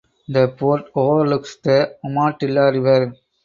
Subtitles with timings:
[0.29, 3.13] The Fort overlooks the Umatilla River.